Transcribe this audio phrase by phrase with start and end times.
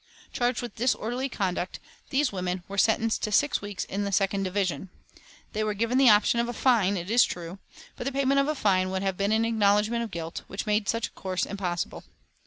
[0.33, 4.89] Charged with disorderly conduct, these women were sentenced to six weeks in the Second Division.
[5.53, 7.59] They were given the option of a fine, it is true,
[7.97, 10.89] but the payment of a fine would have been an acknowledgment of guilt, which made
[10.89, 12.03] such a course impossible.